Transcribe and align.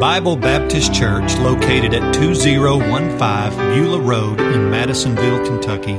Bible 0.00 0.34
Baptist 0.34 0.94
Church, 0.94 1.36
located 1.36 1.92
at 1.92 2.14
2015 2.14 3.18
Beulah 3.18 4.00
Road 4.00 4.40
in 4.40 4.70
Madisonville, 4.70 5.44
Kentucky, 5.44 5.92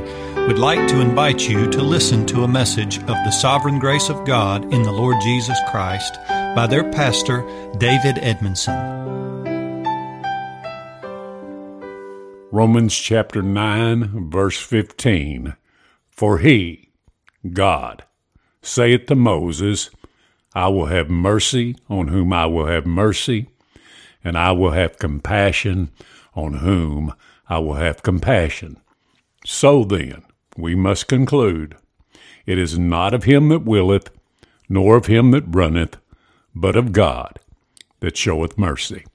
would 0.47 0.57
like 0.57 0.87
to 0.87 1.01
invite 1.01 1.47
you 1.47 1.69
to 1.69 1.83
listen 1.83 2.25
to 2.25 2.43
a 2.43 2.47
message 2.47 2.97
of 2.97 3.09
the 3.09 3.29
sovereign 3.29 3.77
grace 3.77 4.09
of 4.09 4.25
God 4.25 4.63
in 4.73 4.81
the 4.81 4.91
Lord 4.91 5.17
Jesus 5.21 5.55
Christ 5.69 6.15
by 6.27 6.65
their 6.65 6.91
pastor, 6.91 7.43
David 7.77 8.17
Edmondson. 8.17 8.73
Romans 12.51 12.97
chapter 12.97 13.43
9, 13.43 14.31
verse 14.31 14.59
15. 14.59 15.55
For 16.09 16.39
he, 16.39 16.89
God, 17.53 18.03
saith 18.63 19.05
to 19.05 19.15
Moses, 19.15 19.91
I 20.55 20.69
will 20.69 20.87
have 20.87 21.11
mercy 21.11 21.75
on 21.87 22.07
whom 22.07 22.33
I 22.33 22.47
will 22.47 22.65
have 22.65 22.87
mercy, 22.87 23.50
and 24.23 24.37
I 24.37 24.51
will 24.51 24.71
have 24.71 24.99
compassion 24.99 25.89
on 26.35 26.55
whom 26.55 27.13
I 27.49 27.59
will 27.59 27.75
have 27.75 28.03
compassion. 28.03 28.77
So 29.45 29.83
then, 29.83 30.23
we 30.57 30.75
must 30.75 31.07
conclude, 31.07 31.75
it 32.45 32.57
is 32.57 32.77
not 32.77 33.13
of 33.13 33.23
him 33.23 33.49
that 33.49 33.63
willeth, 33.63 34.09
nor 34.69 34.95
of 34.95 35.07
him 35.07 35.31
that 35.31 35.43
runneth, 35.47 35.97
but 36.55 36.75
of 36.75 36.91
God 36.91 37.39
that 37.99 38.17
showeth 38.17 38.57
mercy. 38.57 39.05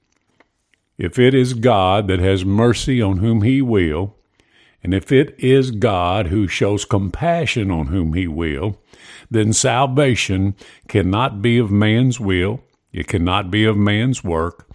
If 0.97 1.19
it 1.19 1.33
is 1.33 1.53
God 1.53 2.07
that 2.07 2.19
has 2.19 2.43
mercy 2.43 3.01
on 3.01 3.17
whom 3.17 3.43
he 3.43 3.61
will, 3.61 4.15
and 4.83 4.93
if 4.93 5.11
it 5.11 5.35
is 5.39 5.71
God 5.71 6.27
who 6.27 6.47
shows 6.47 6.85
compassion 6.85 7.69
on 7.69 7.87
whom 7.87 8.13
he 8.13 8.27
will, 8.27 8.79
then 9.29 9.53
salvation 9.53 10.55
cannot 10.87 11.41
be 11.41 11.57
of 11.57 11.69
man's 11.69 12.19
will, 12.19 12.61
it 12.91 13.07
cannot 13.07 13.51
be 13.51 13.65
of 13.65 13.77
man's 13.77 14.23
work, 14.23 14.66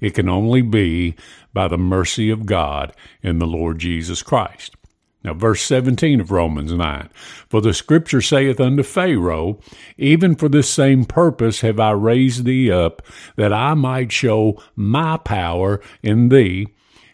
it 0.00 0.14
can 0.14 0.28
only 0.28 0.62
be 0.62 1.14
by 1.52 1.68
the 1.68 1.78
mercy 1.78 2.30
of 2.30 2.46
God 2.46 2.92
in 3.22 3.38
the 3.38 3.46
Lord 3.46 3.78
Jesus 3.78 4.22
Christ. 4.22 4.76
Now, 5.24 5.34
verse 5.34 5.62
17 5.62 6.20
of 6.20 6.30
Romans 6.30 6.72
9 6.72 7.08
For 7.48 7.60
the 7.60 7.74
scripture 7.74 8.22
saith 8.22 8.60
unto 8.60 8.82
Pharaoh, 8.82 9.58
Even 9.96 10.36
for 10.36 10.48
this 10.48 10.70
same 10.70 11.04
purpose 11.04 11.60
have 11.62 11.80
I 11.80 11.90
raised 11.90 12.44
thee 12.44 12.70
up, 12.70 13.02
that 13.36 13.52
I 13.52 13.74
might 13.74 14.12
show 14.12 14.62
my 14.76 15.16
power 15.16 15.80
in 16.02 16.28
thee, 16.28 16.68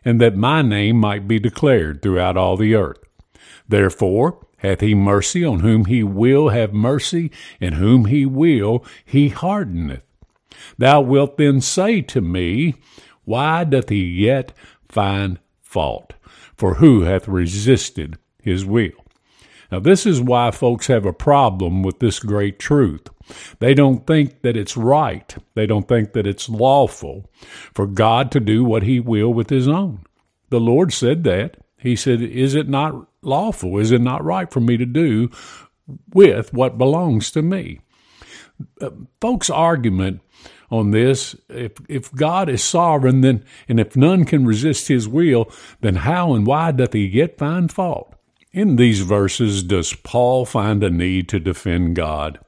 and 0.05 0.21
that 0.21 0.37
my 0.37 0.61
name 0.61 0.97
might 0.99 1.27
be 1.27 1.39
declared 1.39 2.03
throughout 2.03 2.37
all 2.37 2.57
the 2.59 2.75
earth. 2.75 2.99
Therefore 3.67 4.47
hath 4.59 4.81
he 4.81 4.95
mercy 4.95 5.45
on 5.45 5.61
whom 5.61 5.87
he 5.87 6.03
will 6.03 6.49
have 6.51 6.73
mercy, 6.73 7.31
and 7.61 7.75
whom 7.75 8.07
he 8.07 8.25
will 8.25 8.85
he 9.05 9.29
hardeneth. 9.29 10.03
Thou 10.79 11.01
wilt 11.01 11.37
then 11.37 11.61
say 11.61 12.03
to 12.03 12.21
me, 12.21 12.75
Why 13.25 13.65
doth 13.65 13.89
he 13.89 14.05
yet 14.05 14.53
find 14.89 15.39
fault? 15.63 16.15
For 16.57 16.75
who 16.75 17.03
hath 17.03 17.27
resisted 17.29 18.17
his 18.43 18.65
will? 18.65 18.93
Now, 19.73 19.81
this 19.81 20.07
is 20.07 20.21
why 20.21 20.51
folks 20.53 20.87
have 20.87 21.05
a 21.05 21.13
problem 21.13 21.83
with 21.83 21.99
this 21.99 22.21
great 22.21 22.59
truth. 22.59 23.09
They 23.59 23.75
don't 23.75 24.07
think 24.07 24.43
that 24.43 24.57
it's 24.57 24.77
right. 24.77 25.35
They 25.55 25.67
don't 25.67 25.89
think 25.89 26.13
that 26.13 26.27
it's 26.27 26.49
lawful 26.49 27.31
for 27.75 27.87
God 27.87 28.31
to 28.33 28.41
do 28.41 28.65
what 28.65 28.85
he 28.85 29.01
will 29.01 29.33
with 29.35 29.51
his 29.51 29.67
own. 29.67 30.05
The 30.51 30.61
Lord 30.61 30.93
said 30.93 31.25
that. 31.25 31.57
He 31.79 31.97
said, 31.97 32.21
Is 32.23 32.55
it 32.55 32.69
not 32.69 33.09
lawful? 33.23 33.79
Is 33.79 33.91
it 33.91 34.01
not 34.01 34.25
right 34.25 34.51
for 34.51 34.61
me 34.61 34.77
to 34.77 34.87
do 34.87 35.31
with 36.13 36.53
what 36.53 36.79
belongs 36.79 37.31
to 37.33 37.43
me? 37.43 37.81
Uh, 38.81 38.91
folks' 39.21 39.51
argument 39.51 40.21
on 40.79 40.91
this. 40.91 41.37
If 41.49 41.73
if 41.89 42.13
God 42.13 42.49
is 42.49 42.63
sovereign, 42.63 43.21
then 43.21 43.45
and 43.69 43.79
if 43.79 43.97
none 43.97 44.25
can 44.25 44.47
resist 44.47 44.89
his 44.89 45.09
will, 45.09 45.51
then 45.81 45.97
how 45.97 46.35
and 46.35 46.47
why 46.47 46.73
doth 46.73 46.93
he 46.93 47.07
yet 47.07 47.39
find 47.39 47.73
fault? 47.73 48.15
In 48.53 48.77
these 48.77 49.01
verses, 49.01 49.63
does 49.63 49.95
Paul 49.95 50.45
find 50.45 50.83
a 50.83 50.91
need 50.91 51.29
to 51.31 51.41
defend 51.41 51.97
God? 51.97 52.39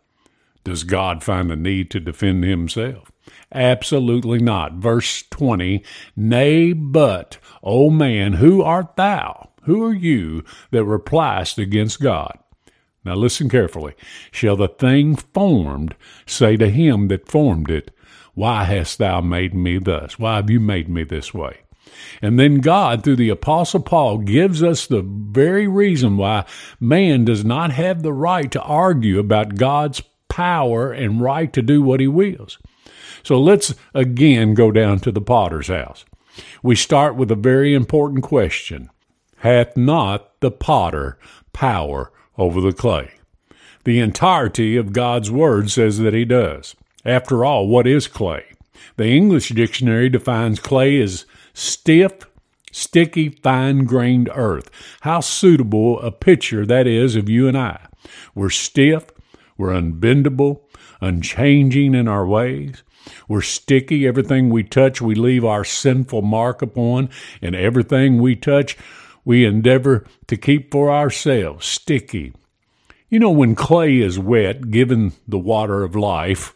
Does 0.64 0.84
God 0.84 1.22
find 1.22 1.50
a 1.50 1.56
need 1.56 1.90
to 1.92 2.00
defend 2.00 2.44
himself? 2.44 3.10
Absolutely 3.52 4.38
not. 4.38 4.74
Verse 4.74 5.22
20, 5.30 5.84
Nay, 6.16 6.72
but, 6.72 7.38
O 7.62 7.90
man, 7.90 8.34
who 8.34 8.62
art 8.62 8.96
thou? 8.96 9.50
Who 9.62 9.84
are 9.84 9.94
you 9.94 10.44
that 10.70 10.84
repliest 10.84 11.58
against 11.58 12.00
God? 12.00 12.38
Now 13.04 13.14
listen 13.14 13.48
carefully. 13.48 13.94
Shall 14.32 14.56
the 14.56 14.68
thing 14.68 15.14
formed 15.14 15.94
say 16.26 16.56
to 16.56 16.68
him 16.68 17.08
that 17.08 17.28
formed 17.28 17.70
it, 17.70 17.92
why 18.36 18.64
hast 18.64 18.98
thou 18.98 19.22
made 19.22 19.54
me 19.54 19.78
thus? 19.78 20.18
Why 20.18 20.36
have 20.36 20.50
you 20.50 20.60
made 20.60 20.90
me 20.90 21.04
this 21.04 21.32
way? 21.32 21.60
And 22.20 22.38
then 22.38 22.60
God, 22.60 23.02
through 23.02 23.16
the 23.16 23.30
Apostle 23.30 23.80
Paul, 23.80 24.18
gives 24.18 24.62
us 24.62 24.86
the 24.86 25.00
very 25.00 25.66
reason 25.66 26.18
why 26.18 26.44
man 26.78 27.24
does 27.24 27.46
not 27.46 27.70
have 27.70 28.02
the 28.02 28.12
right 28.12 28.50
to 28.52 28.60
argue 28.60 29.18
about 29.18 29.56
God's 29.56 30.02
power 30.28 30.92
and 30.92 31.22
right 31.22 31.50
to 31.54 31.62
do 31.62 31.80
what 31.80 31.98
he 31.98 32.08
wills. 32.08 32.58
So 33.22 33.40
let's 33.40 33.74
again 33.94 34.52
go 34.52 34.70
down 34.70 35.00
to 35.00 35.10
the 35.10 35.22
potter's 35.22 35.68
house. 35.68 36.04
We 36.62 36.76
start 36.76 37.16
with 37.16 37.30
a 37.30 37.36
very 37.36 37.72
important 37.72 38.22
question 38.22 38.90
Hath 39.38 39.78
not 39.78 40.38
the 40.40 40.50
potter 40.50 41.18
power 41.54 42.12
over 42.36 42.60
the 42.60 42.74
clay? 42.74 43.12
The 43.84 43.98
entirety 43.98 44.76
of 44.76 44.92
God's 44.92 45.30
word 45.30 45.70
says 45.70 46.00
that 46.00 46.12
he 46.12 46.26
does. 46.26 46.76
After 47.06 47.44
all, 47.44 47.68
what 47.68 47.86
is 47.86 48.08
clay? 48.08 48.44
The 48.96 49.06
English 49.06 49.50
dictionary 49.50 50.08
defines 50.08 50.58
clay 50.58 51.00
as 51.00 51.24
stiff, 51.54 52.26
sticky, 52.72 53.28
fine 53.28 53.84
grained 53.84 54.28
earth. 54.34 54.70
How 55.02 55.20
suitable 55.20 56.00
a 56.00 56.10
picture 56.10 56.66
that 56.66 56.88
is 56.88 57.14
of 57.14 57.28
you 57.28 57.46
and 57.46 57.56
I. 57.56 57.86
We're 58.34 58.50
stiff, 58.50 59.04
we're 59.56 59.72
unbendable, 59.72 60.62
unchanging 61.00 61.94
in 61.94 62.08
our 62.08 62.26
ways. 62.26 62.82
We're 63.28 63.42
sticky. 63.42 64.04
Everything 64.04 64.50
we 64.50 64.64
touch, 64.64 65.00
we 65.00 65.14
leave 65.14 65.44
our 65.44 65.64
sinful 65.64 66.22
mark 66.22 66.60
upon, 66.60 67.08
and 67.40 67.54
everything 67.54 68.20
we 68.20 68.34
touch, 68.34 68.76
we 69.24 69.44
endeavor 69.44 70.04
to 70.26 70.36
keep 70.36 70.72
for 70.72 70.90
ourselves. 70.90 71.66
Sticky. 71.66 72.32
You 73.08 73.20
know, 73.20 73.30
when 73.30 73.54
clay 73.54 73.98
is 73.98 74.18
wet, 74.18 74.72
given 74.72 75.12
the 75.28 75.38
water 75.38 75.84
of 75.84 75.94
life, 75.94 76.55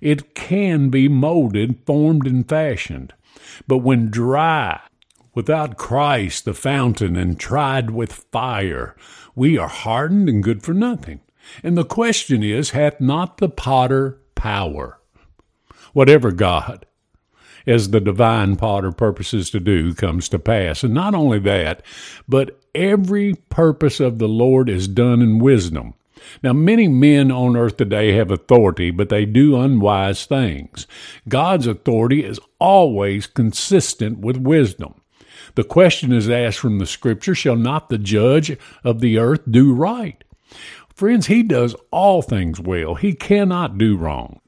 it 0.00 0.34
can 0.34 0.88
be 0.88 1.08
molded, 1.08 1.80
formed, 1.86 2.26
and 2.26 2.48
fashioned. 2.48 3.12
But 3.66 3.78
when 3.78 4.10
dry, 4.10 4.80
without 5.34 5.76
Christ, 5.76 6.44
the 6.44 6.54
fountain, 6.54 7.16
and 7.16 7.38
tried 7.38 7.90
with 7.90 8.12
fire, 8.12 8.96
we 9.34 9.58
are 9.58 9.68
hardened 9.68 10.28
and 10.28 10.42
good 10.42 10.62
for 10.62 10.74
nothing. 10.74 11.20
And 11.62 11.76
the 11.76 11.84
question 11.84 12.42
is, 12.42 12.70
hath 12.70 13.00
not 13.00 13.38
the 13.38 13.48
potter 13.48 14.20
power? 14.34 14.98
Whatever 15.92 16.30
God, 16.30 16.86
as 17.66 17.90
the 17.90 18.00
divine 18.00 18.56
potter 18.56 18.92
purposes 18.92 19.50
to 19.50 19.60
do, 19.60 19.94
comes 19.94 20.28
to 20.28 20.38
pass. 20.38 20.82
And 20.82 20.94
not 20.94 21.14
only 21.14 21.38
that, 21.40 21.82
but 22.28 22.60
every 22.74 23.34
purpose 23.48 24.00
of 24.00 24.18
the 24.18 24.28
Lord 24.28 24.68
is 24.68 24.88
done 24.88 25.20
in 25.20 25.38
wisdom. 25.38 25.94
Now, 26.42 26.52
many 26.52 26.88
men 26.88 27.30
on 27.30 27.56
earth 27.56 27.76
today 27.76 28.12
have 28.12 28.30
authority, 28.30 28.90
but 28.90 29.08
they 29.08 29.24
do 29.24 29.60
unwise 29.60 30.26
things. 30.26 30.86
God's 31.28 31.66
authority 31.66 32.24
is 32.24 32.40
always 32.58 33.26
consistent 33.26 34.18
with 34.18 34.36
wisdom. 34.36 35.00
The 35.54 35.64
question 35.64 36.12
is 36.12 36.30
asked 36.30 36.58
from 36.58 36.78
the 36.78 36.86
scripture 36.86 37.34
Shall 37.34 37.56
not 37.56 37.88
the 37.88 37.98
judge 37.98 38.56
of 38.84 39.00
the 39.00 39.18
earth 39.18 39.42
do 39.50 39.72
right? 39.72 40.22
Friends, 40.94 41.26
he 41.26 41.42
does 41.42 41.74
all 41.90 42.22
things 42.22 42.60
well. 42.60 42.94
He 42.94 43.14
cannot 43.14 43.78
do 43.78 43.96
wrong. 43.96 44.40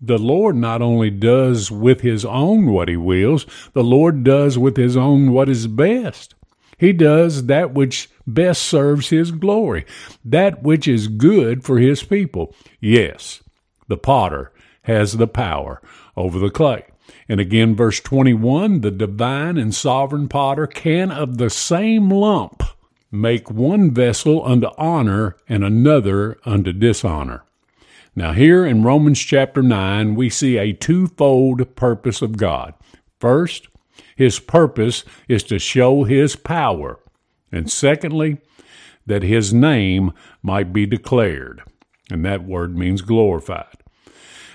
The 0.00 0.18
Lord 0.18 0.56
not 0.56 0.82
only 0.82 1.10
does 1.10 1.70
with 1.70 2.00
his 2.00 2.24
own 2.24 2.72
what 2.72 2.88
he 2.88 2.96
wills, 2.96 3.46
the 3.72 3.84
Lord 3.84 4.24
does 4.24 4.58
with 4.58 4.76
his 4.76 4.96
own 4.96 5.32
what 5.32 5.48
is 5.48 5.68
best. 5.68 6.34
He 6.76 6.92
does 6.92 7.46
that 7.46 7.72
which 7.72 8.10
best 8.26 8.62
serves 8.62 9.08
His 9.08 9.30
glory, 9.30 9.84
that 10.24 10.62
which 10.62 10.86
is 10.86 11.08
good 11.08 11.64
for 11.64 11.78
His 11.78 12.02
people. 12.02 12.54
Yes, 12.80 13.42
the 13.88 13.96
potter 13.96 14.52
has 14.82 15.16
the 15.16 15.26
power 15.26 15.80
over 16.16 16.38
the 16.38 16.50
clay. 16.50 16.84
And 17.28 17.40
again, 17.40 17.74
verse 17.74 18.00
21 18.00 18.80
the 18.80 18.90
divine 18.90 19.56
and 19.56 19.74
sovereign 19.74 20.28
potter 20.28 20.66
can 20.66 21.10
of 21.10 21.38
the 21.38 21.50
same 21.50 22.08
lump 22.08 22.62
make 23.10 23.50
one 23.50 23.90
vessel 23.90 24.44
unto 24.44 24.68
honor 24.78 25.36
and 25.48 25.62
another 25.62 26.38
unto 26.44 26.72
dishonor. 26.72 27.44
Now, 28.14 28.32
here 28.32 28.66
in 28.66 28.82
Romans 28.82 29.20
chapter 29.20 29.62
9, 29.62 30.14
we 30.14 30.28
see 30.28 30.58
a 30.58 30.72
twofold 30.74 31.74
purpose 31.76 32.20
of 32.20 32.36
God. 32.36 32.74
First, 33.18 33.68
his 34.16 34.38
purpose 34.38 35.04
is 35.28 35.42
to 35.44 35.58
show 35.58 36.04
his 36.04 36.36
power. 36.36 36.98
And 37.52 37.70
secondly, 37.70 38.38
that 39.06 39.22
his 39.22 39.52
name 39.52 40.12
might 40.42 40.72
be 40.72 40.86
declared. 40.86 41.62
And 42.10 42.24
that 42.24 42.44
word 42.44 42.76
means 42.76 43.02
glorified. 43.02 43.76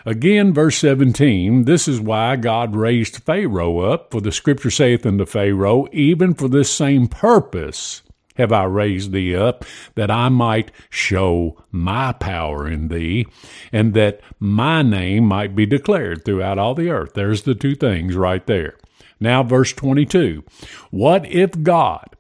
Again, 0.06 0.54
verse 0.54 0.78
17, 0.78 1.66
this 1.66 1.88
is 1.88 2.00
why 2.00 2.38
God 2.38 2.76
raised 2.76 3.24
Pharaoh 3.24 3.80
up, 3.80 4.12
for 4.12 4.22
the 4.22 4.32
scripture 4.32 4.72
saith 4.72 5.06
unto 5.06 5.26
Pharaoh, 5.26 5.88
even 5.92 6.34
for 6.34 6.48
this 6.48 6.72
same 6.72 7.08
purpose 7.08 8.04
have 8.38 8.54
I 8.54 8.64
raised 8.66 9.12
thee 9.12 9.36
up, 9.36 9.66
that 9.96 10.10
I 10.10 10.30
might 10.30 10.72
show 10.90 11.58
my 11.72 12.14
power 12.14 12.68
in 12.68 12.88
thee, 12.88 13.26
and 13.72 13.94
that 13.96 14.22
my 14.40 14.82
name 14.82 15.26
might 15.26 15.56
be 15.56 15.66
declared 15.66 16.24
throughout 16.24 16.60
all 16.60 16.76
the 16.76 16.90
earth. 16.90 17.14
There's 17.14 17.44
the 17.44 17.56
two 17.56 17.76
things 17.76 18.16
right 18.16 18.46
there. 18.46 18.78
Now, 19.20 19.44
verse 19.44 19.74
22 19.74 20.44
What 20.92 21.26
if 21.26 21.64
God, 21.64 22.16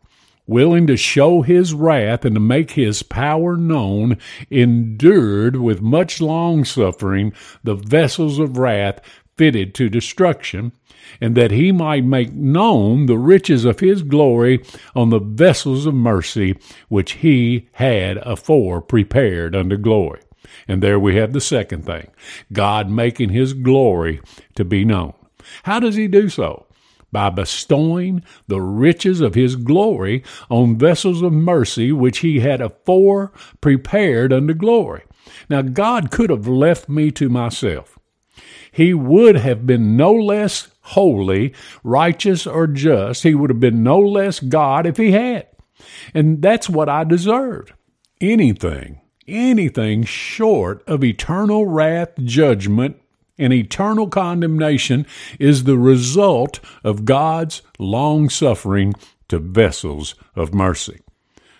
willing 0.47 0.87
to 0.87 0.97
show 0.97 1.41
his 1.41 1.73
wrath 1.73 2.25
and 2.25 2.35
to 2.35 2.39
make 2.41 2.71
his 2.71 3.03
power 3.03 3.55
known, 3.57 4.17
endured 4.49 5.57
with 5.57 5.81
much 5.81 6.21
long 6.21 6.63
suffering 6.63 7.33
the 7.63 7.75
vessels 7.75 8.39
of 8.39 8.57
wrath 8.57 8.99
fitted 9.37 9.75
to 9.75 9.89
destruction, 9.89 10.71
and 11.21 11.35
that 11.35 11.51
he 11.51 11.71
might 11.71 12.03
make 12.03 12.33
known 12.33 13.05
the 13.05 13.17
riches 13.17 13.65
of 13.65 13.79
his 13.79 14.01
glory 14.01 14.63
on 14.95 15.09
the 15.09 15.19
vessels 15.19 15.85
of 15.85 15.93
mercy 15.93 16.57
which 16.89 17.13
he 17.13 17.69
had 17.73 18.17
afore 18.17 18.81
prepared 18.81 19.55
unto 19.55 19.77
glory. 19.77 20.21
And 20.67 20.81
there 20.83 20.99
we 20.99 21.15
have 21.15 21.33
the 21.33 21.41
second 21.41 21.85
thing 21.85 22.09
God 22.51 22.89
making 22.89 23.29
his 23.29 23.53
glory 23.53 24.21
to 24.55 24.65
be 24.65 24.83
known. 24.83 25.13
How 25.63 25.79
does 25.79 25.95
he 25.95 26.07
do 26.07 26.29
so? 26.29 26.66
By 27.11 27.29
bestowing 27.29 28.23
the 28.47 28.61
riches 28.61 29.21
of 29.21 29.33
his 29.33 29.55
glory 29.55 30.23
on 30.49 30.77
vessels 30.77 31.21
of 31.21 31.31
mercy 31.31 31.91
which 31.91 32.19
he 32.19 32.41
had 32.41 32.61
afore 32.61 33.31
prepared 33.61 34.33
unto 34.33 34.53
glory. 34.53 35.03
Now, 35.49 35.61
God 35.61 36.11
could 36.11 36.29
have 36.29 36.47
left 36.47 36.89
me 36.89 37.11
to 37.11 37.29
myself. 37.29 37.97
He 38.71 38.93
would 38.93 39.37
have 39.37 39.65
been 39.65 39.97
no 39.97 40.11
less 40.11 40.69
holy, 40.81 41.53
righteous, 41.83 42.45
or 42.45 42.67
just. 42.67 43.23
He 43.23 43.33
would 43.33 43.49
have 43.49 43.59
been 43.59 43.83
no 43.83 43.99
less 43.99 44.39
God 44.39 44.85
if 44.85 44.97
he 44.97 45.11
had. 45.11 45.47
And 46.13 46.41
that's 46.41 46.69
what 46.69 46.89
I 46.89 47.03
deserved. 47.03 47.73
Anything, 48.21 49.01
anything 49.27 50.03
short 50.03 50.83
of 50.87 51.03
eternal 51.03 51.65
wrath, 51.65 52.11
judgment, 52.23 52.97
and 53.37 53.53
eternal 53.53 54.07
condemnation 54.07 55.05
is 55.39 55.63
the 55.63 55.77
result 55.77 56.59
of 56.83 57.05
God's 57.05 57.61
long 57.79 58.29
suffering 58.29 58.93
to 59.29 59.39
vessels 59.39 60.15
of 60.35 60.53
mercy. 60.53 61.01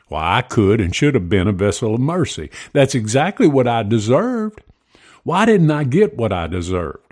Well, 0.10 0.22
I 0.24 0.42
could 0.42 0.80
and 0.82 0.96
should 0.96 1.16
have 1.16 1.30
been 1.30 1.48
a 1.48 1.54
vessel 1.54 1.96
of 1.96 2.00
mercy. 2.00 2.50
That's 2.74 2.96
exactly 2.96 3.48
what 3.48 3.68
I 3.68 3.84
deserved. 3.84 4.62
Why 5.24 5.46
didn't 5.46 5.72
I 5.72 5.84
get 5.84 6.16
what 6.18 6.32
I 6.32 6.48
deserved? 6.48 7.08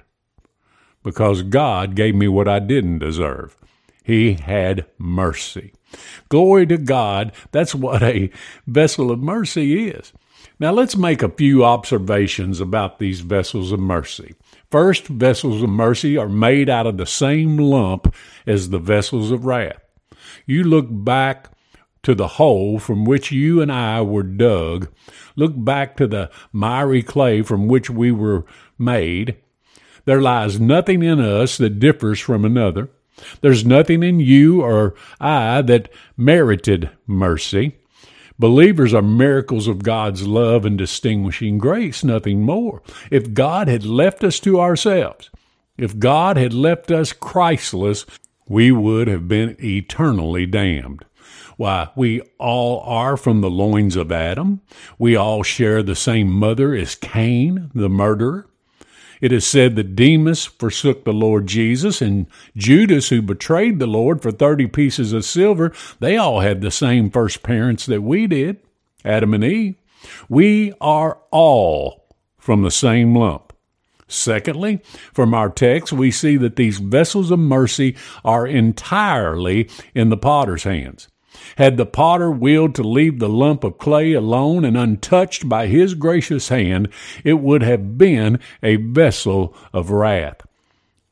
because 1.06 1.44
God 1.44 1.96
gave 1.96 2.16
me 2.16 2.28
what 2.28 2.48
I 2.48 2.60
didn't 2.60 3.00
deserve. 3.00 3.56
He 4.04 4.34
had 4.34 4.86
mercy. 4.98 5.72
Glory 6.30 6.66
to 6.66 6.78
God. 6.78 7.32
That's 7.52 7.76
what 7.76 8.02
a 8.04 8.32
vessel 8.68 9.12
of 9.12 9.20
mercy 9.20 9.88
is. 9.88 10.12
Now 10.60 10.72
let's 10.72 10.96
make 10.96 11.22
a 11.22 11.30
few 11.30 11.66
observations 11.66 12.62
about 12.62 13.00
these 13.00 13.20
vessels 13.20 13.72
of 13.72 13.80
mercy. 13.80 14.36
First, 14.72 15.08
vessels 15.08 15.62
of 15.62 15.70
mercy 15.70 16.18
are 16.18 16.30
made 16.30 16.70
out 16.70 16.88
of 16.88 16.98
the 16.98 17.06
same 17.06 17.58
lump 17.58 18.14
as 18.48 18.70
the 18.70 18.80
vessels 18.80 19.32
of 19.32 19.46
wrath. 19.46 19.82
You 20.46 20.64
look 20.64 20.88
back 20.90 21.50
to 22.04 22.16
the 22.16 22.28
hole 22.28 22.80
from 22.80 23.04
which 23.04 23.32
you 23.32 23.62
and 23.62 23.72
I 23.72 24.02
were 24.02 24.24
dug, 24.24 24.90
look 25.36 25.54
back 25.56 25.98
to 25.98 26.08
the 26.08 26.30
miry 26.54 27.02
clay 27.02 27.42
from 27.42 27.68
which 27.68 27.90
we 27.90 28.12
were 28.12 28.46
made, 28.78 29.38
there 30.06 30.22
lies 30.22 30.60
nothing 30.60 31.04
in 31.04 31.20
us 31.20 31.58
that 31.58 31.80
differs 31.80 32.20
from 32.20 32.46
another. 32.46 32.90
There's 33.42 33.66
nothing 33.66 34.04
in 34.04 34.20
you 34.20 34.62
or 34.62 34.94
I 35.20 35.62
that 35.64 35.90
merited 36.16 36.92
mercy. 37.08 37.78
Believers 38.38 38.94
are 38.94 39.02
miracles 39.02 39.68
of 39.68 39.84
God's 39.84 40.28
love 40.28 40.66
and 40.66 40.78
distinguishing 40.78 41.58
grace, 41.58 42.04
nothing 42.04 42.42
more. 42.42 42.82
If 43.10 43.34
God 43.34 43.68
had 43.68 43.86
left 43.86 44.24
us 44.24 44.40
to 44.42 44.60
ourselves, 44.60 45.30
if 45.78 45.98
God 45.98 46.38
had 46.38 46.54
left 46.54 46.92
us 46.92 47.14
Christless, 47.14 48.06
we 48.48 48.72
would 48.72 49.08
have 49.08 49.28
been 49.28 49.56
eternally 49.64 50.46
damned. 50.46 51.06
Why, 51.58 51.90
we 51.96 52.22
all 52.38 52.82
are 52.82 53.16
from 53.16 53.40
the 53.40 53.50
loins 53.50 53.96
of 53.96 54.12
Adam. 54.12 54.62
We 55.00 55.16
all 55.16 55.42
share 55.42 55.82
the 55.82 55.96
same 55.96 56.30
mother 56.30 56.76
as 56.76 56.96
Cain, 56.96 57.72
the 57.74 57.90
murderer. 57.90 58.48
It 59.22 59.32
is 59.32 59.46
said 59.46 59.76
that 59.76 59.96
Demas 59.96 60.46
forsook 60.46 61.04
the 61.04 61.14
Lord 61.14 61.48
Jesus 61.48 62.02
and 62.02 62.28
Judas, 62.56 63.10
who 63.10 63.22
betrayed 63.22 63.80
the 63.80 63.88
Lord 63.88 64.22
for 64.22 64.32
30 64.32 64.68
pieces 64.68 65.14
of 65.14 65.26
silver, 65.26 65.74
they 66.00 66.18
all 66.18 66.42
had 66.42 66.62
the 66.62 66.72
same 66.72 67.10
first 67.10 67.44
parents 67.44 67.86
that 67.86 68.02
we 68.02 68.28
did, 68.28 68.58
Adam 69.04 69.34
and 69.34 69.44
Eve. 69.44 69.76
We 70.30 70.74
are 70.82 71.20
all 71.32 72.06
from 72.38 72.62
the 72.62 72.72
same 72.72 73.16
lump. 73.16 73.54
Secondly, 74.08 74.82
from 75.14 75.34
our 75.34 75.50
text, 75.50 75.92
we 75.92 76.12
see 76.12 76.38
that 76.38 76.58
these 76.58 76.78
vessels 76.78 77.32
of 77.32 77.40
mercy 77.40 77.96
are 78.24 78.46
entirely 78.46 79.68
in 79.96 80.10
the 80.10 80.18
potter's 80.18 80.64
hands. 80.64 81.08
Had 81.58 81.78
the 81.78 81.86
potter 81.86 82.32
willed 82.32 82.76
to 82.76 82.84
leave 82.84 83.20
the 83.20 83.30
lump 83.30 83.64
of 83.64 83.78
clay 83.78 84.14
alone 84.14 84.66
and 84.66 84.78
untouched 84.78 85.48
by 85.48 85.68
his 85.68 85.94
gracious 85.94 86.50
hand, 86.50 86.90
it 87.24 87.40
would 87.40 87.64
have 87.64 87.98
been 87.98 88.40
a 88.62 88.76
vessel 88.76 89.56
of 89.74 89.92
wrath. 89.92 90.42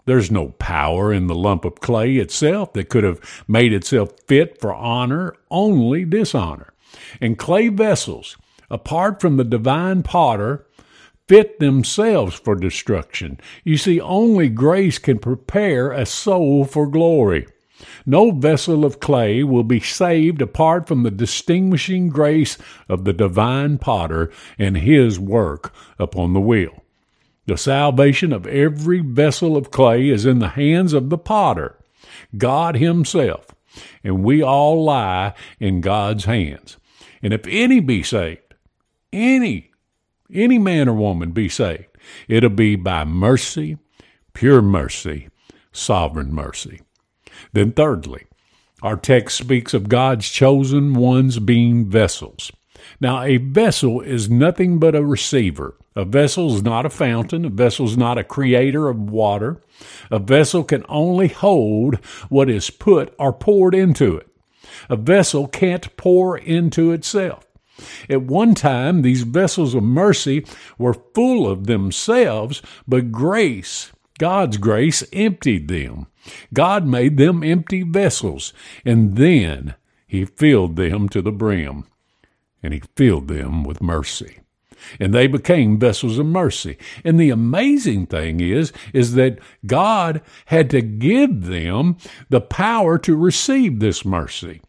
There's 0.05 0.29
no 0.29 0.49
power 0.59 1.13
in 1.13 1.27
the 1.27 1.35
lump 1.35 1.63
of 1.63 1.79
clay 1.79 2.15
itself 2.15 2.73
that 2.73 2.89
could 2.89 3.03
have 3.03 3.43
made 3.47 3.71
itself 3.71 4.11
fit 4.27 4.59
for 4.59 4.73
honor, 4.73 5.35
only 5.49 6.03
dishonor. 6.03 6.73
And 7.21 7.37
clay 7.37 7.69
vessels, 7.69 8.37
apart 8.69 9.21
from 9.21 9.37
the 9.37 9.45
divine 9.45 10.03
potter, 10.03 10.65
fit 11.27 11.59
themselves 11.59 12.35
for 12.35 12.55
destruction. 12.55 13.39
You 13.63 13.77
see, 13.77 14.01
only 14.01 14.49
grace 14.49 14.99
can 14.99 15.19
prepare 15.19 15.91
a 15.91 16.05
soul 16.05 16.65
for 16.65 16.85
glory. 16.85 17.47
No 18.05 18.31
vessel 18.31 18.85
of 18.85 18.99
clay 18.99 19.43
will 19.43 19.63
be 19.63 19.79
saved 19.79 20.41
apart 20.41 20.87
from 20.87 21.03
the 21.03 21.11
distinguishing 21.11 22.09
grace 22.09 22.57
of 22.87 23.05
the 23.05 23.13
divine 23.13 23.77
potter 23.77 24.31
and 24.57 24.77
his 24.77 25.19
work 25.19 25.73
upon 25.99 26.33
the 26.33 26.41
wheel. 26.41 26.83
The 27.45 27.57
salvation 27.57 28.31
of 28.31 28.47
every 28.47 28.99
vessel 28.99 29.57
of 29.57 29.69
clay 29.69 30.07
is 30.07 30.25
in 30.25 30.39
the 30.39 30.49
hands 30.49 30.93
of 30.93 31.09
the 31.09 31.17
potter, 31.17 31.77
God 32.37 32.77
Himself, 32.77 33.47
and 34.03 34.23
we 34.23 34.41
all 34.41 34.83
lie 34.83 35.33
in 35.59 35.81
God's 35.81 36.25
hands. 36.25 36.77
And 37.21 37.33
if 37.33 37.45
any 37.47 37.81
be 37.81 38.01
saved, 38.01 38.53
any, 39.11 39.71
any 40.33 40.57
man 40.57 40.87
or 40.87 40.93
woman 40.93 41.31
be 41.31 41.49
saved, 41.49 41.87
it'll 42.29 42.49
be 42.49 42.77
by 42.77 43.03
mercy, 43.03 43.77
pure 44.33 44.61
mercy, 44.61 45.29
sovereign 45.73 46.33
mercy. 46.33 46.81
Then, 47.53 47.71
thirdly, 47.71 48.25
our 48.81 48.97
text 48.97 49.37
speaks 49.37 49.73
of 49.73 49.89
God's 49.89 50.29
chosen 50.29 50.93
ones 50.93 51.39
being 51.39 51.85
vessels. 51.85 52.51
Now, 52.99 53.21
a 53.21 53.37
vessel 53.37 54.01
is 54.01 54.29
nothing 54.29 54.77
but 54.79 54.95
a 54.95 55.05
receiver. 55.05 55.75
A 55.95 56.05
vessel 56.05 56.55
is 56.55 56.63
not 56.63 56.85
a 56.85 56.89
fountain. 56.89 57.45
A 57.45 57.49
vessel 57.49 57.85
is 57.85 57.97
not 57.97 58.17
a 58.17 58.23
creator 58.23 58.89
of 58.89 59.09
water. 59.09 59.61
A 60.11 60.19
vessel 60.19 60.63
can 60.63 60.83
only 60.89 61.27
hold 61.27 61.95
what 62.29 62.49
is 62.49 62.69
put 62.69 63.13
or 63.19 63.31
poured 63.31 63.75
into 63.75 64.17
it. 64.17 64.27
A 64.89 64.95
vessel 64.95 65.47
can't 65.47 65.95
pour 65.97 66.37
into 66.37 66.91
itself. 66.91 67.45
At 68.09 68.23
one 68.23 68.53
time, 68.53 69.01
these 69.01 69.23
vessels 69.23 69.73
of 69.73 69.83
mercy 69.83 70.45
were 70.77 70.93
full 70.93 71.47
of 71.47 71.67
themselves, 71.67 72.61
but 72.87 73.11
grace, 73.11 73.91
God's 74.23 74.55
grace, 74.55 75.03
emptied 75.11 75.67
them. 75.67 76.07
God 76.53 76.87
made 76.87 77.17
them 77.17 77.43
empty 77.43 77.83
vessels, 77.83 78.53
and 78.85 79.17
then 79.17 79.75
he 80.07 80.23
filled 80.23 80.77
them 80.77 81.09
to 81.09 81.21
the 81.21 81.33
brim, 81.33 81.87
and 82.63 82.73
he 82.73 82.81
filled 82.95 83.27
them 83.27 83.65
with 83.65 83.81
mercy. 83.81 84.39
And 84.97 85.13
they 85.13 85.27
became 85.27 85.77
vessels 85.77 86.17
of 86.17 86.25
mercy. 86.25 86.77
And 87.03 87.19
the 87.19 87.31
amazing 87.31 88.05
thing 88.05 88.39
is, 88.39 88.71
is 88.93 89.15
that 89.15 89.39
God 89.65 90.21
had 90.45 90.69
to 90.69 90.81
give 90.81 91.47
them 91.47 91.97
the 92.29 92.39
power 92.39 92.97
to 92.99 93.17
receive 93.17 93.81
this 93.81 94.05
mercy. 94.05 94.61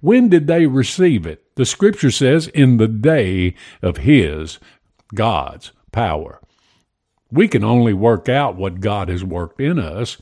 When 0.00 0.28
did 0.28 0.46
they 0.46 0.66
receive 0.66 1.26
it? 1.26 1.42
The 1.56 1.66
scripture 1.66 2.12
says, 2.12 2.46
in 2.46 2.76
the 2.76 2.86
day 2.86 3.56
of 3.82 3.96
His, 3.96 4.60
God's 5.12 5.72
power. 5.90 6.40
We 7.32 7.48
can 7.48 7.64
only 7.64 7.94
work 7.94 8.28
out 8.28 8.56
what 8.56 8.80
God 8.80 9.08
has 9.08 9.24
worked 9.24 9.60
in 9.60 9.78
us 9.78 10.18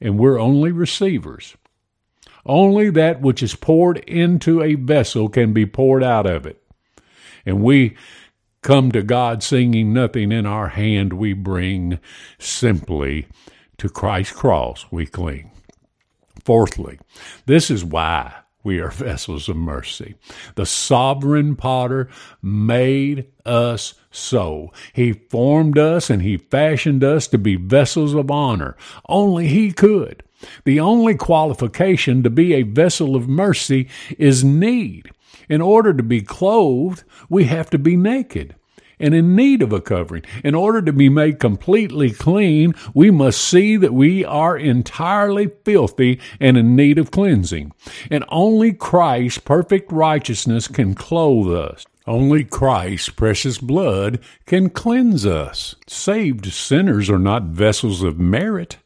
and 0.00 0.18
we're 0.18 0.38
only 0.38 0.72
receivers. 0.72 1.56
Only 2.44 2.90
that 2.90 3.20
which 3.20 3.42
is 3.42 3.54
poured 3.54 3.98
into 3.98 4.62
a 4.62 4.74
vessel 4.74 5.28
can 5.28 5.52
be 5.52 5.66
poured 5.66 6.02
out 6.02 6.26
of 6.26 6.46
it. 6.46 6.62
And 7.46 7.62
we 7.62 7.96
come 8.62 8.90
to 8.92 9.02
God 9.02 9.42
singing, 9.42 9.92
Nothing 9.92 10.32
in 10.32 10.46
our 10.46 10.68
hand 10.68 11.12
we 11.12 11.32
bring, 11.32 12.00
simply 12.38 13.26
to 13.78 13.88
Christ's 13.88 14.34
cross 14.34 14.86
we 14.90 15.06
cling. 15.06 15.50
Fourthly, 16.44 16.98
this 17.46 17.70
is 17.70 17.84
why 17.84 18.34
we 18.64 18.80
are 18.80 18.90
vessels 18.90 19.48
of 19.48 19.56
mercy. 19.56 20.16
The 20.56 20.66
sovereign 20.66 21.56
potter 21.56 22.08
made 22.42 23.26
us 23.46 23.94
so. 24.10 24.72
He 24.92 25.12
formed 25.12 25.78
us 25.78 26.10
and 26.10 26.22
he 26.22 26.36
fashioned 26.36 27.04
us 27.04 27.28
to 27.28 27.38
be 27.38 27.56
vessels 27.56 28.14
of 28.14 28.30
honor. 28.30 28.76
Only 29.08 29.46
he 29.48 29.72
could. 29.72 30.22
The 30.64 30.80
only 30.80 31.14
qualification 31.14 32.22
to 32.22 32.30
be 32.30 32.54
a 32.54 32.62
vessel 32.62 33.16
of 33.16 33.28
mercy 33.28 33.88
is 34.18 34.44
need. 34.44 35.10
In 35.48 35.60
order 35.60 35.94
to 35.94 36.02
be 36.02 36.20
clothed, 36.20 37.04
we 37.28 37.44
have 37.44 37.70
to 37.70 37.78
be 37.78 37.96
naked 37.96 38.54
and 39.00 39.14
in 39.14 39.34
need 39.36 39.62
of 39.62 39.72
a 39.72 39.80
covering. 39.80 40.22
In 40.44 40.54
order 40.54 40.82
to 40.82 40.92
be 40.92 41.08
made 41.08 41.38
completely 41.38 42.10
clean, 42.10 42.74
we 42.94 43.10
must 43.10 43.40
see 43.40 43.76
that 43.76 43.94
we 43.94 44.24
are 44.24 44.56
entirely 44.56 45.50
filthy 45.64 46.20
and 46.40 46.56
in 46.56 46.76
need 46.76 46.98
of 46.98 47.10
cleansing. 47.10 47.72
And 48.10 48.24
only 48.28 48.72
Christ's 48.72 49.38
perfect 49.38 49.92
righteousness 49.92 50.68
can 50.68 50.94
clothe 50.94 51.54
us. 51.54 51.84
Only 52.06 52.42
Christ's 52.44 53.10
precious 53.10 53.58
blood 53.58 54.18
can 54.46 54.70
cleanse 54.70 55.26
us. 55.26 55.74
Saved 55.86 56.50
sinners 56.52 57.10
are 57.10 57.18
not 57.18 57.44
vessels 57.44 58.02
of 58.02 58.18
merit 58.18 58.78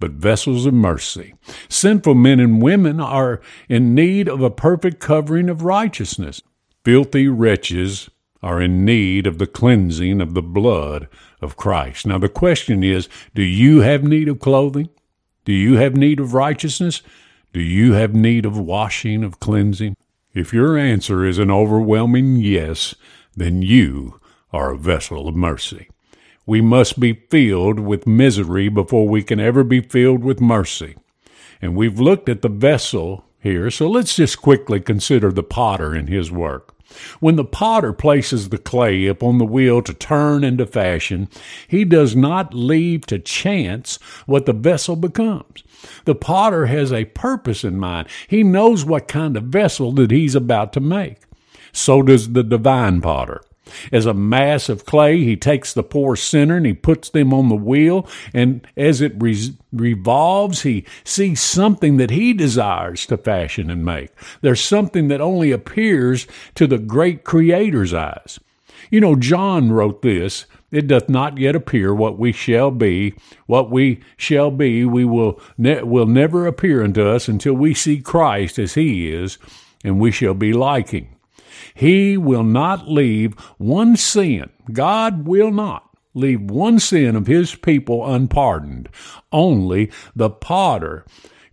but 0.00 0.12
vessels 0.12 0.66
of 0.66 0.74
mercy. 0.74 1.34
Sinful 1.68 2.14
men 2.14 2.40
and 2.40 2.62
women 2.62 3.00
are 3.00 3.40
in 3.68 3.94
need 3.94 4.28
of 4.28 4.40
a 4.40 4.50
perfect 4.50 5.00
covering 5.00 5.48
of 5.48 5.64
righteousness. 5.64 6.42
Filthy 6.84 7.28
wretches 7.28 8.08
are 8.42 8.60
in 8.60 8.84
need 8.84 9.26
of 9.26 9.38
the 9.38 9.46
cleansing 9.46 10.20
of 10.20 10.34
the 10.34 10.42
blood 10.42 11.08
of 11.40 11.56
Christ. 11.56 12.06
Now, 12.06 12.18
the 12.18 12.28
question 12.28 12.82
is 12.82 13.08
do 13.34 13.42
you 13.42 13.80
have 13.80 14.04
need 14.04 14.28
of 14.28 14.38
clothing? 14.38 14.88
Do 15.44 15.52
you 15.52 15.76
have 15.76 15.96
need 15.96 16.20
of 16.20 16.34
righteousness? 16.34 17.02
Do 17.52 17.60
you 17.60 17.94
have 17.94 18.14
need 18.14 18.44
of 18.44 18.58
washing, 18.58 19.24
of 19.24 19.40
cleansing? 19.40 19.96
If 20.34 20.52
your 20.52 20.76
answer 20.76 21.24
is 21.24 21.38
an 21.38 21.50
overwhelming 21.50 22.36
yes, 22.36 22.94
then 23.34 23.62
you 23.62 24.20
are 24.52 24.72
a 24.72 24.78
vessel 24.78 25.26
of 25.26 25.34
mercy. 25.34 25.88
We 26.46 26.60
must 26.60 27.00
be 27.00 27.24
filled 27.30 27.80
with 27.80 28.06
misery 28.06 28.68
before 28.68 29.08
we 29.08 29.22
can 29.22 29.40
ever 29.40 29.64
be 29.64 29.80
filled 29.80 30.22
with 30.22 30.40
mercy. 30.40 30.96
And 31.60 31.76
we've 31.76 31.98
looked 31.98 32.28
at 32.28 32.42
the 32.42 32.48
vessel 32.48 33.24
here, 33.40 33.70
so 33.70 33.88
let's 33.88 34.16
just 34.16 34.40
quickly 34.40 34.80
consider 34.80 35.32
the 35.32 35.42
potter 35.42 35.94
and 35.94 36.08
his 36.08 36.30
work. 36.30 36.74
When 37.20 37.36
the 37.36 37.44
potter 37.44 37.92
places 37.92 38.48
the 38.48 38.58
clay 38.58 39.06
upon 39.06 39.38
the 39.38 39.44
wheel 39.44 39.82
to 39.82 39.92
turn 39.94 40.44
into 40.44 40.66
fashion, 40.66 41.28
he 41.66 41.84
does 41.84 42.16
not 42.16 42.54
leave 42.54 43.06
to 43.06 43.18
chance 43.18 43.98
what 44.26 44.46
the 44.46 44.52
vessel 44.52 44.96
becomes. 44.96 45.62
The 46.04 46.14
potter 46.14 46.66
has 46.66 46.92
a 46.92 47.04
purpose 47.04 47.64
in 47.64 47.78
mind. 47.78 48.08
He 48.26 48.42
knows 48.42 48.84
what 48.84 49.08
kind 49.08 49.36
of 49.36 49.44
vessel 49.44 49.92
that 49.92 50.10
he's 50.10 50.34
about 50.34 50.72
to 50.74 50.80
make. 50.80 51.18
So 51.72 52.02
does 52.02 52.32
the 52.32 52.42
divine 52.42 53.00
potter. 53.00 53.42
As 53.92 54.06
a 54.06 54.14
mass 54.14 54.68
of 54.68 54.84
clay, 54.84 55.18
he 55.18 55.36
takes 55.36 55.72
the 55.72 55.82
poor 55.82 56.16
sinner 56.16 56.56
and 56.56 56.66
he 56.66 56.74
puts 56.74 57.10
them 57.10 57.32
on 57.32 57.48
the 57.48 57.56
wheel, 57.56 58.08
and 58.34 58.66
as 58.76 59.00
it 59.00 59.12
re- 59.16 59.56
revolves, 59.72 60.62
he 60.62 60.84
sees 61.04 61.40
something 61.40 61.96
that 61.96 62.10
he 62.10 62.32
desires 62.32 63.06
to 63.06 63.16
fashion 63.16 63.70
and 63.70 63.84
make. 63.84 64.10
There's 64.40 64.60
something 64.60 65.08
that 65.08 65.20
only 65.20 65.52
appears 65.52 66.26
to 66.54 66.66
the 66.66 66.78
great 66.78 67.24
Creator's 67.24 67.94
eyes. 67.94 68.40
You 68.90 69.00
know, 69.00 69.16
John 69.16 69.70
wrote 69.72 70.02
this 70.02 70.46
it 70.70 70.86
doth 70.86 71.08
not 71.08 71.38
yet 71.38 71.56
appear 71.56 71.94
what 71.94 72.18
we 72.18 72.32
shall 72.32 72.70
be. 72.70 73.14
What 73.46 73.70
we 73.70 74.00
shall 74.16 74.50
be, 74.50 74.84
we 74.84 75.04
will, 75.04 75.40
ne- 75.56 75.82
will 75.82 76.06
never 76.06 76.46
appear 76.46 76.84
unto 76.84 77.06
us 77.06 77.26
until 77.26 77.54
we 77.54 77.72
see 77.72 78.00
Christ 78.00 78.58
as 78.58 78.74
he 78.74 79.10
is, 79.10 79.38
and 79.82 79.98
we 79.98 80.10
shall 80.10 80.34
be 80.34 80.52
like 80.52 80.90
him. 80.90 81.08
He 81.74 82.16
will 82.16 82.44
not 82.44 82.88
leave 82.88 83.34
one 83.58 83.96
sin. 83.96 84.50
God 84.72 85.26
will 85.26 85.50
not 85.50 85.88
leave 86.14 86.42
one 86.42 86.78
sin 86.78 87.16
of 87.16 87.26
his 87.26 87.54
people 87.54 88.06
unpardoned. 88.06 88.88
Only 89.32 89.90
the 90.14 90.30
potter 90.30 91.06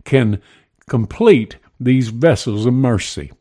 can 0.04 0.40
complete 0.88 1.56
these 1.78 2.08
vessels 2.08 2.66
of 2.66 2.74
mercy. 2.74 3.32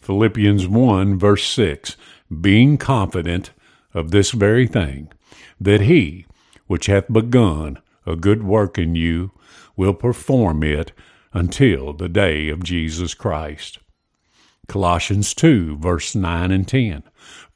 Philippians 0.00 0.66
1 0.66 1.18
verse 1.18 1.44
6, 1.46 1.96
being 2.40 2.78
confident 2.78 3.50
of 3.94 4.10
this 4.10 4.30
very 4.30 4.66
thing, 4.66 5.10
that 5.60 5.82
he, 5.82 6.26
which 6.66 6.86
hath 6.86 7.12
begun 7.12 7.78
a 8.06 8.16
good 8.16 8.42
work 8.42 8.78
in 8.78 8.94
you, 8.94 9.32
will 9.76 9.94
perform 9.94 10.62
it 10.62 10.92
until 11.32 11.92
the 11.92 12.08
day 12.08 12.48
of 12.48 12.64
Jesus 12.64 13.14
Christ. 13.14 13.78
Colossians 14.68 15.34
2, 15.34 15.78
verse 15.78 16.14
9 16.14 16.50
and 16.50 16.68
10. 16.68 17.02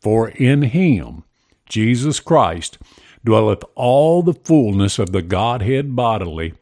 For 0.00 0.30
in 0.30 0.62
him, 0.62 1.24
Jesus 1.68 2.20
Christ, 2.20 2.78
dwelleth 3.24 3.62
all 3.74 4.22
the 4.22 4.34
fullness 4.34 4.98
of 4.98 5.12
the 5.12 5.22
Godhead 5.22 5.94
bodily, 5.94 6.54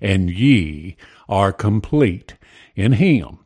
and 0.00 0.30
ye 0.30 0.96
are 1.28 1.52
complete 1.52 2.34
in 2.74 2.92
him, 2.92 3.38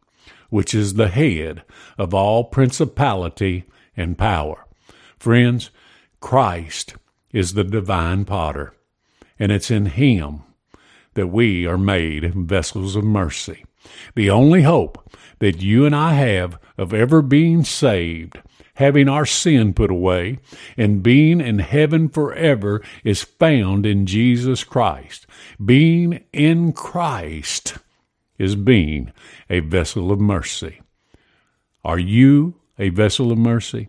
which 0.51 0.75
is 0.75 0.95
the 0.95 1.09
head 1.09 1.63
of 1.99 2.15
all 2.15 2.45
principality 2.45 3.65
and 3.97 4.19
power. 4.19 4.67
Friends, 5.19 5.71
Christ 6.21 6.95
is 7.33 7.55
the 7.55 7.65
divine 7.65 8.25
potter, 8.25 8.75
and 9.39 9.51
it's 9.51 9.71
in 9.71 9.87
him 9.87 10.43
that 11.15 11.29
we 11.29 11.67
are 11.67 11.79
made 11.79 12.35
vessels 12.35 12.97
of 12.97 13.05
mercy. 13.05 13.65
The 14.15 14.31
only 14.31 14.63
hope 14.63 15.11
that 15.39 15.63
you 15.63 15.87
and 15.87 15.95
I 15.95 16.15
have 16.15 16.59
of 16.77 16.95
ever 16.95 17.23
being 17.23 17.65
saved, 17.65 18.41
having 18.75 19.09
our 19.09 19.27
sin 19.27 19.75
put 19.75 19.91
away, 19.91 20.39
and 20.77 21.03
being 21.03 21.41
in 21.41 21.59
heaven 21.59 22.09
forever 22.09 22.83
is 23.05 23.23
found 23.23 23.87
in 23.87 24.07
Jesus 24.07 24.65
Christ. 24.65 25.27
Being 25.63 26.25
in 26.33 26.73
Christ 26.73 27.79
is 28.39 28.57
being 28.57 29.13
a 29.49 29.61
vessel 29.61 30.11
of 30.11 30.21
mercy. 30.21 30.81
Are 31.85 31.99
you 31.99 32.55
a 32.79 32.91
vessel 32.91 33.33
of 33.33 33.39
mercy? 33.39 33.89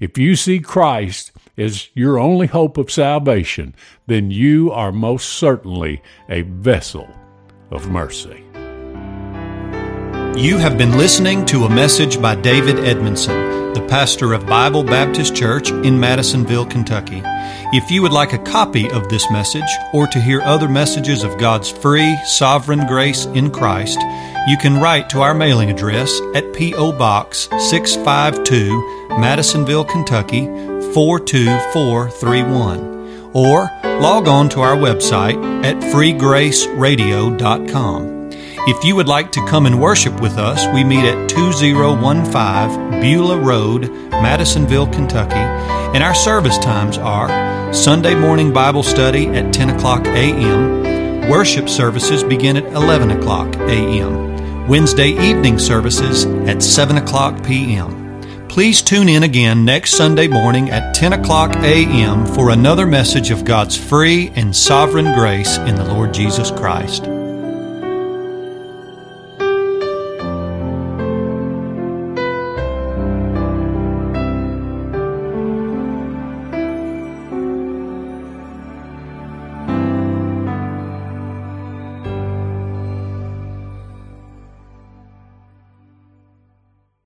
If 0.00 0.16
you 0.16 0.36
see 0.36 0.60
Christ 0.60 1.32
as 1.58 1.88
your 1.94 2.18
only 2.18 2.46
hope 2.46 2.78
of 2.78 2.90
salvation, 2.90 3.74
then 4.06 4.30
you 4.30 4.70
are 4.70 4.92
most 4.92 5.28
certainly 5.28 6.02
a 6.28 6.42
vessel 6.42 7.08
of 7.70 7.90
mercy. 7.90 8.44
You 10.36 10.58
have 10.58 10.78
been 10.78 10.96
listening 10.96 11.44
to 11.46 11.64
a 11.64 11.70
message 11.70 12.20
by 12.20 12.34
David 12.34 12.80
Edmondson, 12.80 13.72
the 13.74 13.86
pastor 13.88 14.32
of 14.32 14.46
Bible 14.46 14.82
Baptist 14.82 15.36
Church 15.36 15.70
in 15.70 16.00
Madisonville, 16.00 16.66
Kentucky. 16.66 17.22
If 17.24 17.90
you 17.90 18.02
would 18.02 18.12
like 18.12 18.32
a 18.32 18.38
copy 18.38 18.90
of 18.90 19.08
this 19.08 19.30
message 19.30 19.68
or 19.92 20.06
to 20.06 20.20
hear 20.20 20.40
other 20.40 20.68
messages 20.68 21.22
of 21.22 21.38
God's 21.38 21.70
free, 21.70 22.16
sovereign 22.24 22.86
grace 22.86 23.26
in 23.26 23.50
Christ, 23.50 24.00
you 24.48 24.56
can 24.56 24.80
write 24.80 25.10
to 25.10 25.20
our 25.20 25.34
mailing 25.34 25.70
address 25.70 26.18
at 26.34 26.54
P.O. 26.54 26.92
Box 26.92 27.48
652, 27.70 29.10
Madisonville, 29.20 29.84
Kentucky 29.84 30.46
42431, 30.94 33.30
or 33.34 33.70
log 34.00 34.28
on 34.28 34.48
to 34.48 34.60
our 34.60 34.76
website 34.76 35.64
at 35.64 35.76
freegraceradio.com. 35.76 38.11
If 38.64 38.84
you 38.84 38.94
would 38.94 39.08
like 39.08 39.32
to 39.32 39.44
come 39.48 39.66
and 39.66 39.80
worship 39.80 40.20
with 40.20 40.38
us, 40.38 40.72
we 40.72 40.84
meet 40.84 41.04
at 41.04 41.28
2015 41.28 43.00
Beulah 43.00 43.40
Road, 43.40 43.90
Madisonville, 44.12 44.86
Kentucky, 44.86 45.34
and 45.34 46.00
our 46.00 46.14
service 46.14 46.58
times 46.58 46.96
are 46.96 47.74
Sunday 47.74 48.14
morning 48.14 48.52
Bible 48.52 48.84
study 48.84 49.26
at 49.30 49.52
10 49.52 49.70
o'clock 49.70 50.06
a.m., 50.06 51.28
worship 51.28 51.68
services 51.68 52.22
begin 52.22 52.56
at 52.56 52.72
11 52.72 53.10
o'clock 53.10 53.52
a.m., 53.56 54.68
Wednesday 54.68 55.08
evening 55.08 55.58
services 55.58 56.24
at 56.48 56.62
7 56.62 56.98
o'clock 56.98 57.44
p.m. 57.44 57.98
Please 58.48 58.80
tune 58.80 59.08
in 59.08 59.24
again 59.24 59.64
next 59.64 59.96
Sunday 59.96 60.28
morning 60.28 60.70
at 60.70 60.94
10 60.94 61.14
o'clock 61.14 61.56
a.m. 61.56 62.24
for 62.26 62.50
another 62.50 62.86
message 62.86 63.32
of 63.32 63.44
God's 63.44 63.76
free 63.76 64.30
and 64.36 64.54
sovereign 64.54 65.12
grace 65.14 65.56
in 65.56 65.74
the 65.74 65.92
Lord 65.92 66.14
Jesus 66.14 66.52
Christ. 66.52 67.11